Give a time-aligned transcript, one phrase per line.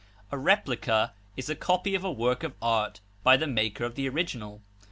[0.31, 4.09] A replica is a copy of a work of art by the maker of the
[4.09, 4.63] original.